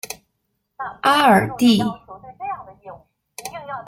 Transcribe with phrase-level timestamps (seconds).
[1.03, 1.79] 阿尔蒂。